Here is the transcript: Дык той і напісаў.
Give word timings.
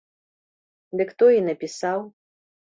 Дык 1.01 1.09
той 1.19 1.33
і 1.41 1.45
напісаў. 1.49 1.99